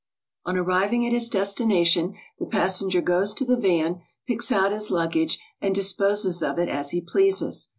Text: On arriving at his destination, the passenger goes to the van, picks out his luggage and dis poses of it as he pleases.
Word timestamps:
On 0.47 0.57
arriving 0.57 1.05
at 1.05 1.13
his 1.13 1.29
destination, 1.29 2.15
the 2.39 2.47
passenger 2.47 3.01
goes 3.01 3.35
to 3.35 3.45
the 3.45 3.55
van, 3.55 4.01
picks 4.25 4.51
out 4.51 4.71
his 4.71 4.89
luggage 4.89 5.37
and 5.61 5.75
dis 5.75 5.93
poses 5.93 6.41
of 6.41 6.57
it 6.57 6.69
as 6.69 6.89
he 6.89 7.01
pleases. 7.01 7.67